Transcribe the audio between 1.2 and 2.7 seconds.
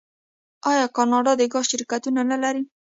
د ګاز شرکتونه نلري؟